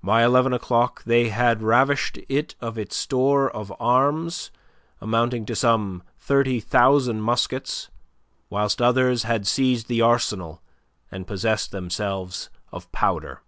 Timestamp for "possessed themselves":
11.26-12.48